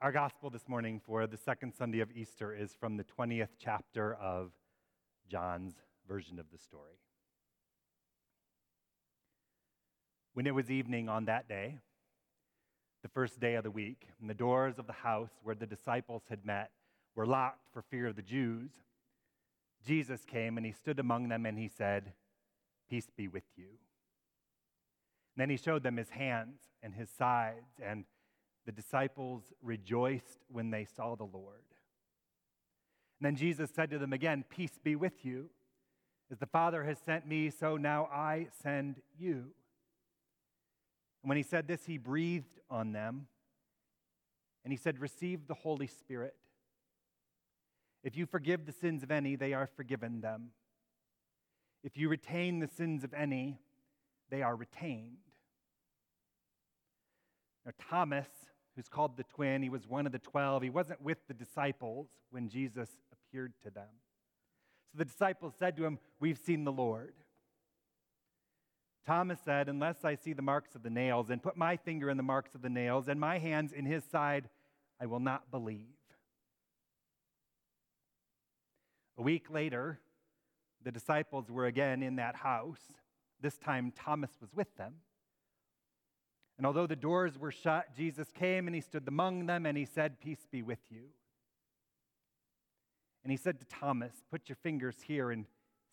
[0.00, 4.14] Our gospel this morning for the second Sunday of Easter is from the 20th chapter
[4.14, 4.52] of
[5.28, 5.74] John's
[6.06, 7.00] version of the story.
[10.34, 11.78] When it was evening on that day,
[13.02, 16.22] the first day of the week, and the doors of the house where the disciples
[16.30, 16.70] had met
[17.16, 18.70] were locked for fear of the Jews,
[19.84, 22.12] Jesus came and he stood among them and he said,
[22.88, 23.66] Peace be with you.
[25.34, 28.04] And then he showed them his hands and his sides and
[28.68, 31.64] the disciples rejoiced when they saw the Lord.
[33.18, 35.48] And then Jesus said to them again, Peace be with you.
[36.30, 39.36] As the Father has sent me, so now I send you.
[41.22, 43.28] And when he said this, he breathed on them
[44.64, 46.34] and he said, Receive the Holy Spirit.
[48.04, 50.50] If you forgive the sins of any, they are forgiven them.
[51.82, 53.60] If you retain the sins of any,
[54.28, 55.16] they are retained.
[57.64, 58.28] Now, Thomas,
[58.78, 59.60] who's called the twin.
[59.60, 60.62] He was one of the 12.
[60.62, 63.88] He wasn't with the disciples when Jesus appeared to them.
[64.92, 67.14] So the disciples said to him, We've seen the Lord.
[69.04, 72.16] Thomas said, Unless I see the marks of the nails and put my finger in
[72.16, 74.48] the marks of the nails and my hands in his side,
[75.00, 75.96] I will not believe.
[79.18, 79.98] A week later,
[80.84, 82.78] the disciples were again in that house.
[83.40, 84.94] This time, Thomas was with them.
[86.58, 89.84] And although the doors were shut, Jesus came and he stood among them and he
[89.84, 91.04] said, Peace be with you.
[93.22, 95.46] And he said to Thomas, Put your fingers here and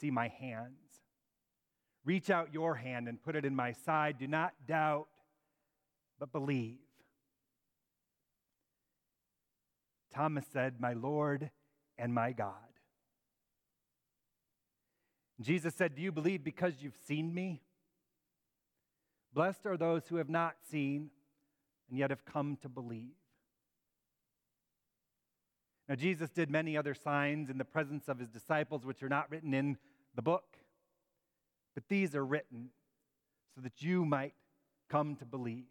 [0.00, 0.74] see my hands.
[2.04, 4.18] Reach out your hand and put it in my side.
[4.18, 5.06] Do not doubt,
[6.18, 6.78] but believe.
[10.12, 11.50] Thomas said, My Lord
[11.96, 12.54] and my God.
[15.40, 17.62] Jesus said, Do you believe because you've seen me?
[19.32, 21.10] Blessed are those who have not seen
[21.88, 23.14] and yet have come to believe.
[25.88, 29.30] Now, Jesus did many other signs in the presence of his disciples, which are not
[29.30, 29.78] written in
[30.14, 30.58] the book,
[31.74, 32.70] but these are written
[33.54, 34.34] so that you might
[34.90, 35.64] come to believe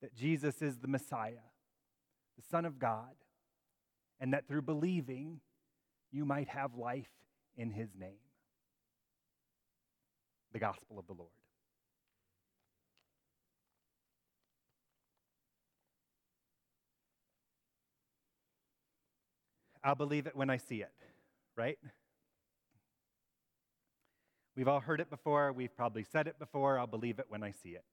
[0.00, 1.44] that Jesus is the Messiah,
[2.36, 3.14] the Son of God,
[4.20, 5.40] and that through believing,
[6.12, 7.10] you might have life
[7.56, 8.20] in his name.
[10.52, 11.30] The Gospel of the Lord.
[19.86, 20.90] I'll believe it when I see it,
[21.56, 21.78] right?
[24.56, 25.52] We've all heard it before.
[25.52, 26.76] We've probably said it before.
[26.76, 27.84] I'll believe it when I see it.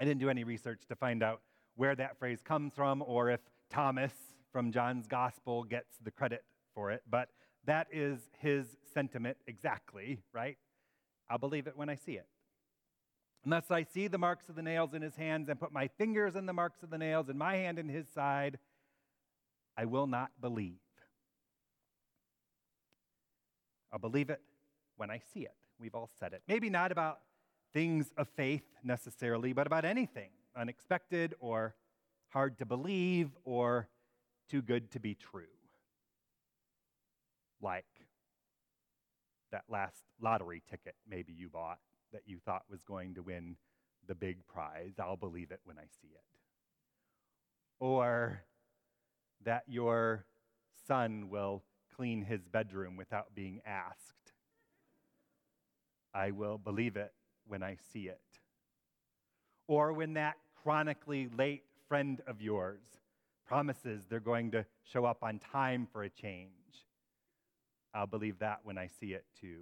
[0.00, 1.42] I didn't do any research to find out
[1.74, 4.14] where that phrase comes from or if Thomas
[4.50, 6.42] from John's gospel gets the credit
[6.74, 7.28] for it, but
[7.66, 10.56] that is his sentiment exactly, right?
[11.28, 12.28] I'll believe it when I see it.
[13.44, 16.34] Unless I see the marks of the nails in his hands and put my fingers
[16.34, 18.58] in the marks of the nails and my hand in his side,
[19.76, 20.78] I will not believe.
[23.92, 24.40] I'll believe it
[24.96, 25.54] when I see it.
[25.78, 26.42] We've all said it.
[26.48, 27.20] Maybe not about
[27.72, 31.74] things of faith necessarily, but about anything unexpected or
[32.28, 33.88] hard to believe or
[34.48, 35.44] too good to be true.
[37.60, 37.84] Like
[39.52, 41.78] that last lottery ticket maybe you bought
[42.12, 43.56] that you thought was going to win
[44.06, 44.94] the big prize.
[44.98, 46.24] I'll believe it when I see it.
[47.80, 48.42] Or
[49.44, 50.24] that your
[50.86, 51.62] son will
[51.94, 54.32] clean his bedroom without being asked.
[56.14, 57.12] I will believe it
[57.46, 58.20] when I see it.
[59.68, 62.80] Or when that chronically late friend of yours
[63.46, 66.50] promises they're going to show up on time for a change.
[67.94, 69.60] I'll believe that when I see it too.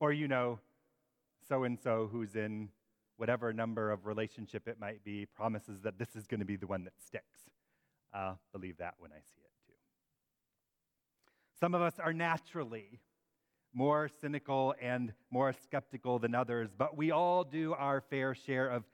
[0.00, 0.58] Or, you know,
[1.48, 2.68] so and so who's in
[3.16, 6.66] whatever number of relationship it might be promises that this is going to be the
[6.66, 7.50] one that sticks.
[8.14, 9.72] I'll believe that when I see it too.
[11.58, 13.00] Some of us are naturally
[13.74, 18.84] more cynical and more skeptical than others, but we all do our fair share of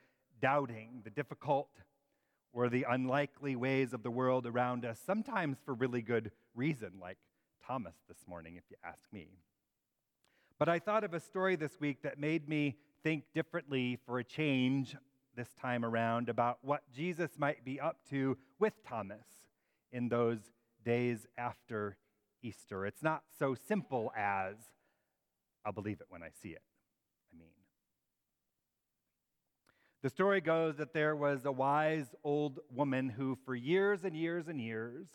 [0.40, 1.68] doubting the difficult
[2.52, 7.18] or the unlikely ways of the world around us, sometimes for really good reason, like
[7.66, 9.28] Thomas this morning, if you ask me.
[10.58, 14.24] But I thought of a story this week that made me think differently for a
[14.24, 14.96] change
[15.38, 19.24] this time around about what Jesus might be up to with Thomas
[19.92, 20.40] in those
[20.84, 21.96] days after
[22.42, 22.84] Easter.
[22.84, 24.56] It's not so simple as,
[25.64, 26.62] I'll believe it when I see it.
[27.32, 27.52] I mean,
[30.02, 34.48] the story goes that there was a wise old woman who, for years and years
[34.48, 35.06] and years,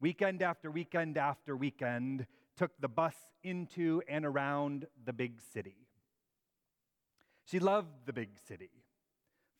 [0.00, 2.26] weekend after weekend after weekend,
[2.56, 5.76] took the bus into and around the big city.
[7.44, 8.79] She loved the big city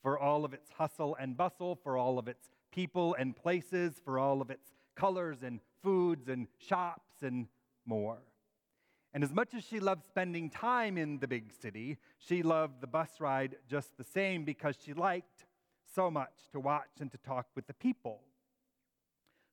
[0.03, 4.19] for all of its hustle and bustle, for all of its people and places, for
[4.19, 7.47] all of its colors and foods and shops and
[7.87, 8.19] more.
[9.13, 12.87] And as much as she loved spending time in the big city, she loved the
[12.87, 15.47] bus ride just the same because she liked
[15.95, 18.21] so much to watch and to talk with the people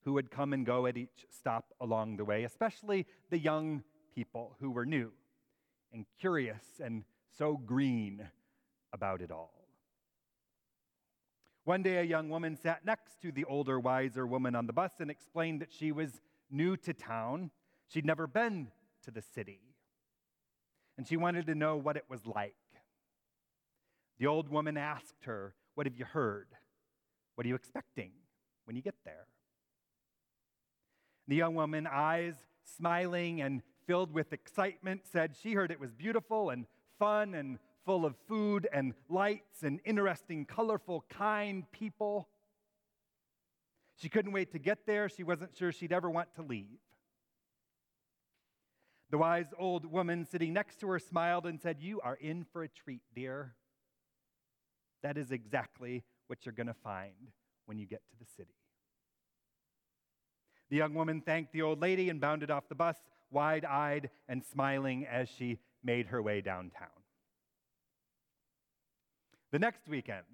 [0.03, 3.83] who would come and go at each stop along the way, especially the young
[4.13, 5.11] people who were new
[5.91, 7.03] and curious and
[7.37, 8.27] so green
[8.93, 9.56] about it all.
[11.67, 14.93] One day, a young woman sat next to the older, wiser woman on the bus
[15.01, 17.51] and explained that she was new to town.
[17.89, 18.69] She'd never been
[19.03, 19.59] to the city.
[20.97, 22.55] And she wanted to know what it was like.
[24.17, 26.47] The old woman asked her, What have you heard?
[27.35, 28.11] What are you expecting
[28.63, 29.27] when you get there?
[31.27, 32.35] The young woman, eyes
[32.77, 36.65] smiling and filled with excitement, said she heard it was beautiful and
[36.97, 42.27] fun and full of food and lights and interesting, colorful, kind people.
[43.95, 45.07] She couldn't wait to get there.
[45.07, 46.79] She wasn't sure she'd ever want to leave.
[49.09, 52.61] The wise old woman sitting next to her smiled and said, You are in for
[52.61, 53.55] a treat, dear.
[55.01, 57.31] That is exactly what you're going to find
[57.67, 58.55] when you get to the city.
[60.69, 62.97] The young woman thanked the old lady and bounded off the bus,
[63.31, 66.89] wide eyed and smiling as she made her way downtown.
[69.49, 70.25] The next weekend,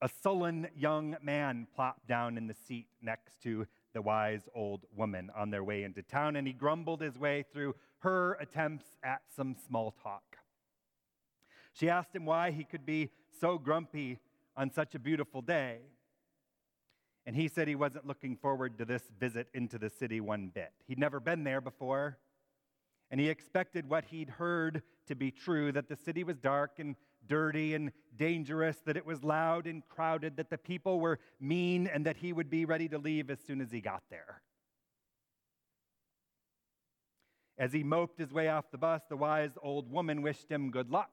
[0.00, 5.28] a sullen young man plopped down in the seat next to the wise old woman
[5.36, 9.56] on their way into town, and he grumbled his way through her attempts at some
[9.66, 10.36] small talk.
[11.72, 13.10] She asked him why he could be
[13.40, 14.20] so grumpy
[14.56, 15.80] on such a beautiful day.
[17.26, 20.70] And he said he wasn't looking forward to this visit into the city one bit.
[20.86, 22.18] He'd never been there before,
[23.10, 26.94] and he expected what he'd heard to be true that the city was dark and
[27.26, 32.06] dirty and dangerous, that it was loud and crowded, that the people were mean, and
[32.06, 34.42] that he would be ready to leave as soon as he got there.
[37.58, 40.90] As he moped his way off the bus, the wise old woman wished him good
[40.90, 41.10] luck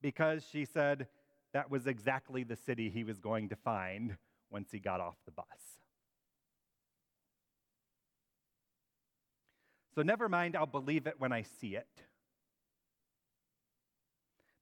[0.00, 1.08] because she said
[1.52, 4.16] that was exactly the city he was going to find
[4.50, 5.46] once he got off the bus.
[9.94, 11.86] So, never mind, I'll believe it when I see it.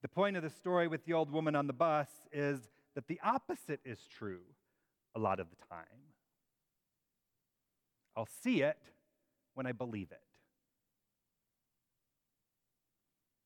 [0.02, 2.60] The point of the story with the old woman on the bus is
[2.94, 4.40] that the opposite is true
[5.14, 5.86] a lot of the time.
[8.16, 8.78] I'll see it
[9.54, 10.20] when I believe it.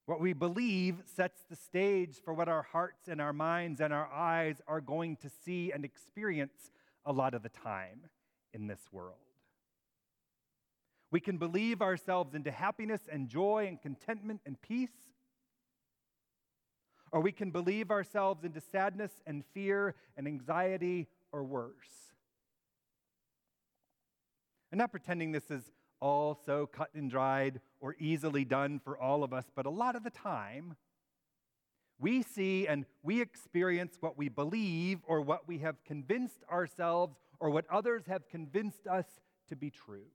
[0.07, 4.11] What we believe sets the stage for what our hearts and our minds and our
[4.13, 6.71] eyes are going to see and experience
[7.07, 8.01] a lot of the time
[8.53, 9.17] in this world.
[11.11, 14.91] We can believe ourselves into happiness and joy and contentment and peace,
[17.15, 22.11] or we can believe ourselves into sadness and fear and anxiety or worse.
[24.73, 25.71] I'm not pretending this is
[26.01, 29.95] all so cut and dried or easily done for all of us, but a lot
[29.95, 30.75] of the time,
[32.01, 37.49] we see and we experience what we believe or what we have convinced ourselves or
[37.49, 39.07] what others have convinced us
[39.49, 40.07] to be true.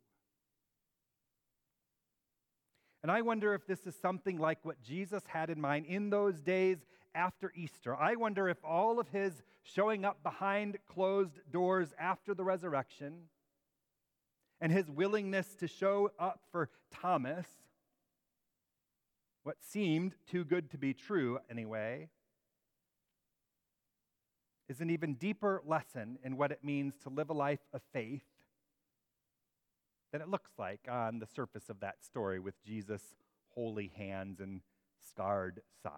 [3.02, 6.42] And I wonder if this is something like what Jesus had in mind in those
[6.42, 6.78] days
[7.16, 7.96] after Easter.
[7.96, 13.14] I wonder if all of his showing up behind closed doors after the resurrection
[14.62, 17.48] and his willingness to show up for Thomas,
[19.44, 22.10] what seemed too good to be true anyway,
[24.68, 28.29] is an even deeper lesson in what it means to live a life of faith
[30.12, 33.16] than it looks like on the surface of that story with Jesus'
[33.50, 34.62] holy hands and
[35.08, 35.96] scarred sides.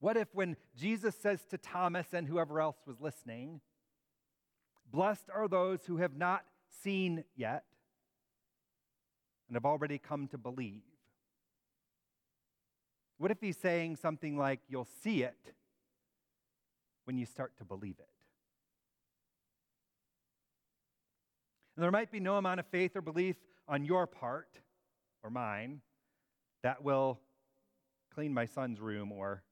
[0.00, 3.60] What if, when Jesus says to Thomas and whoever else was listening,
[4.92, 6.44] Blessed are those who have not
[6.82, 7.64] seen yet
[9.48, 10.82] and have already come to believe?
[13.18, 15.54] What if he's saying something like, You'll see it
[17.04, 18.23] when you start to believe it?
[21.76, 24.60] And there might be no amount of faith or belief on your part
[25.22, 25.80] or mine
[26.62, 27.20] that will
[28.14, 29.42] clean my son's room or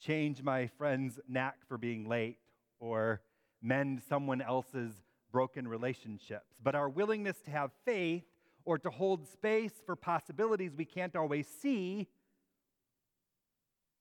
[0.00, 2.38] change my friend's knack for being late
[2.78, 3.20] or
[3.60, 4.92] mend someone else's
[5.32, 6.56] broken relationships.
[6.62, 8.24] But our willingness to have faith
[8.64, 12.08] or to hold space for possibilities we can't always see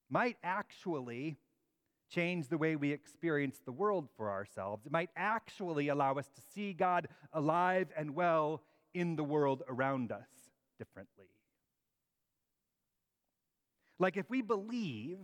[0.09, 1.37] might actually
[2.09, 4.85] change the way we experience the world for ourselves.
[4.85, 8.63] It might actually allow us to see God alive and well
[8.93, 10.29] in the world around us
[10.77, 11.27] differently.
[13.99, 15.19] Like if we believe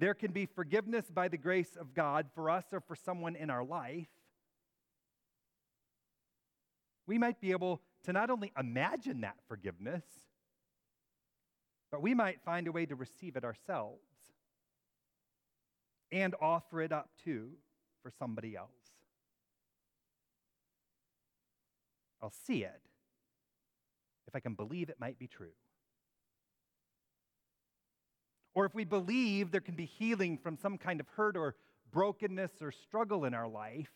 [0.00, 3.50] There can be forgiveness by the grace of God for us or for someone in
[3.50, 4.08] our life.
[7.06, 10.04] We might be able to not only imagine that forgiveness,
[11.92, 14.00] but we might find a way to receive it ourselves
[16.12, 17.50] and offer it up too
[18.02, 18.70] for somebody else.
[22.22, 22.80] I'll see it
[24.28, 25.52] if I can believe it might be true.
[28.54, 31.56] Or if we believe there can be healing from some kind of hurt or
[31.90, 33.90] brokenness or struggle in our life,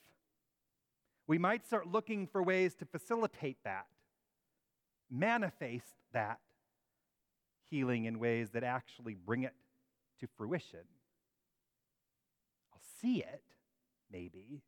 [1.26, 3.86] we might start looking for ways to facilitate that,
[5.10, 6.38] manifest that
[7.70, 9.54] healing in ways that actually bring it
[10.20, 10.80] to fruition.
[13.04, 13.42] See it,
[14.10, 14.62] maybe,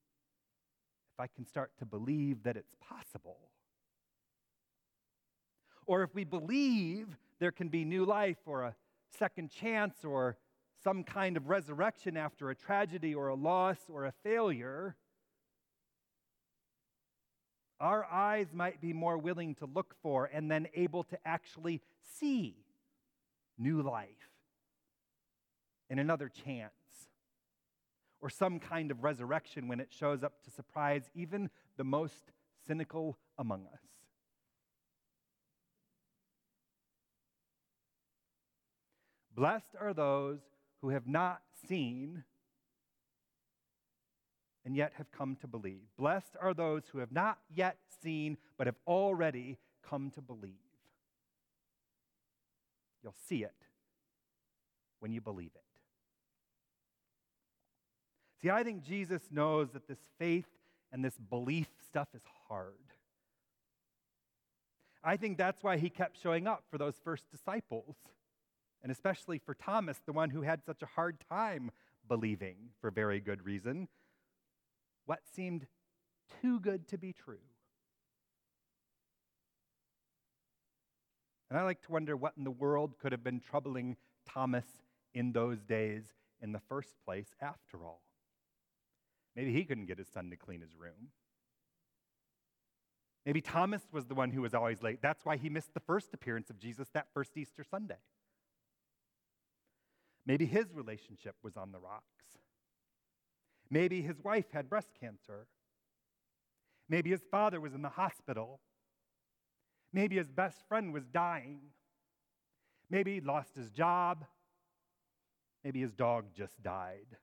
[1.15, 3.39] if I can start to believe that it's possible.
[5.87, 8.75] Or if we believe there can be new life or a
[9.19, 10.37] second chance or
[10.85, 14.97] some kind of resurrection after a tragedy or a loss or a failure,
[17.81, 21.81] our eyes might be more willing to look for and then able to actually
[22.21, 22.55] see
[23.57, 24.11] new life
[25.89, 26.76] and another chance
[28.27, 32.33] or some kind of resurrection when it shows up to surprise even the most
[32.67, 33.79] cynical among us.
[39.33, 40.41] Blessed are those
[40.81, 42.25] who have not seen
[44.65, 45.85] and yet have come to believe.
[45.97, 49.57] Blessed are those who have not yet seen but have already
[49.89, 50.51] come to believe.
[53.05, 53.55] You'll see it
[54.99, 55.66] when you believe it.
[58.43, 60.49] See, I think Jesus knows that this faith
[60.93, 62.75] and this belief stuff is hard.
[65.03, 67.97] I think that's why he kept showing up for those first disciples
[68.87, 71.73] and especially for Thomas, the one who had such a hard time
[72.07, 73.89] believing for very good reason,
[75.07, 75.67] what seemed
[76.41, 77.41] too good to be true.
[81.51, 84.67] And I like to wonder what in the world could have been troubling Thomas
[85.15, 86.05] in those days
[86.41, 88.06] in the first place, after all.
[89.37, 91.11] Maybe he couldn't get his son to clean his room.
[93.27, 95.03] Maybe Thomas was the one who was always late.
[95.03, 97.99] That's why he missed the first appearance of Jesus that first Easter Sunday.
[100.25, 102.05] Maybe his relationship was on the rocks.
[103.71, 105.49] Maybe his wife had breast cancer.
[106.89, 108.61] Maybe his father was in the hospital.
[109.93, 111.59] Maybe his best friend was dying.
[112.89, 114.25] Maybe he lost his job.
[115.65, 117.17] Maybe his dog just died.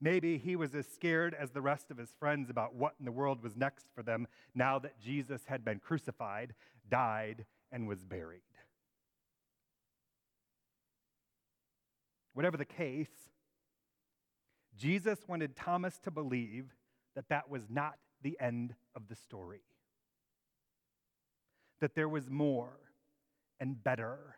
[0.00, 3.12] Maybe he was as scared as the rest of his friends about what in the
[3.12, 6.54] world was next for them now that Jesus had been crucified,
[6.88, 8.40] died, and was buried.
[12.32, 13.10] Whatever the case,
[14.78, 16.72] Jesus wanted Thomas to believe
[17.14, 19.62] that that was not the end of the story,
[21.80, 22.78] that there was more
[23.58, 24.36] and better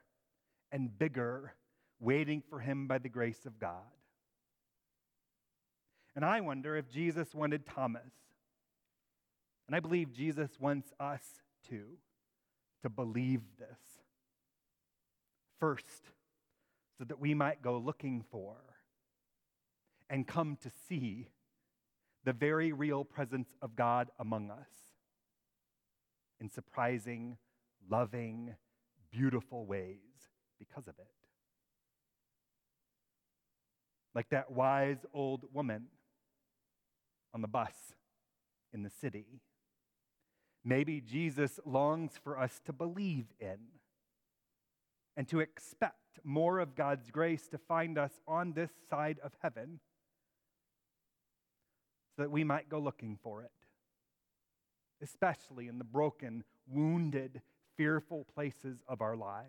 [0.73, 1.54] and bigger
[2.00, 4.01] waiting for him by the grace of God.
[6.14, 8.12] And I wonder if Jesus wanted Thomas,
[9.66, 11.23] and I believe Jesus wants us
[11.69, 11.99] too,
[12.83, 13.78] to believe this.
[15.59, 16.11] First,
[16.99, 18.57] so that we might go looking for
[20.11, 21.28] and come to see
[22.25, 24.69] the very real presence of God among us
[26.40, 27.38] in surprising,
[27.88, 28.54] loving,
[29.11, 29.97] beautiful ways
[30.59, 31.07] because of it.
[34.14, 35.87] Like that wise old woman
[37.34, 37.74] on the bus
[38.72, 39.40] in the city.
[40.64, 43.58] Maybe Jesus longs for us to believe in
[45.16, 49.80] and to expect more of God's grace to find us on this side of heaven
[52.16, 53.50] so that we might go looking for it,
[55.02, 57.40] especially in the broken, wounded,
[57.76, 59.48] fearful places of our lives.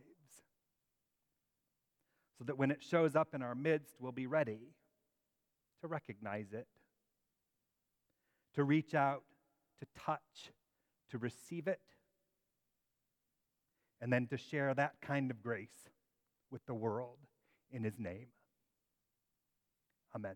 [2.37, 4.73] So that when it shows up in our midst, we'll be ready
[5.81, 6.67] to recognize it,
[8.55, 9.23] to reach out,
[9.79, 10.51] to touch,
[11.11, 11.81] to receive it,
[14.01, 15.89] and then to share that kind of grace
[16.51, 17.17] with the world
[17.71, 18.27] in his name.
[20.15, 20.35] Amen.